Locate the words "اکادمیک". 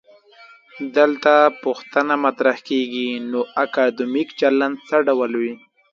3.65-4.29